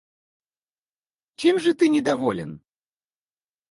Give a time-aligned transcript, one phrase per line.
[1.35, 2.59] Чем же ты недоволен?